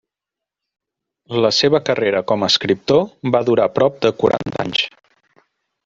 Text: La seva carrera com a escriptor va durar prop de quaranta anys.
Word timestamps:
La 1.45 1.51
seva 1.57 1.81
carrera 1.91 2.23
com 2.33 2.47
a 2.47 2.51
escriptor 2.55 3.05
va 3.37 3.45
durar 3.51 3.71
prop 3.79 4.01
de 4.07 4.15
quaranta 4.23 4.63
anys. 4.67 4.85